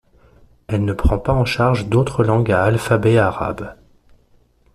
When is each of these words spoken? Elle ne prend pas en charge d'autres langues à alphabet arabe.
Elle 0.65 0.83
ne 0.83 0.93
prend 0.93 1.19
pas 1.19 1.33
en 1.35 1.45
charge 1.45 1.85
d'autres 1.85 2.23
langues 2.23 2.51
à 2.51 2.63
alphabet 2.63 3.19
arabe. 3.19 3.75